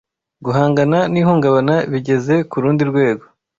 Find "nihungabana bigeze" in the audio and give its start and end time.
1.11-2.35